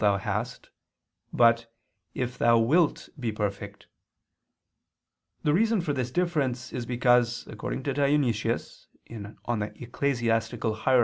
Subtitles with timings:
[0.01, 0.71] 'what'] thou hast,"
[1.31, 1.71] but
[2.15, 3.85] "If thou wilt be perfect."
[5.43, 10.73] The reason for this difference is because, according to Dionysius (Eccl.
[10.75, 10.99] Hier.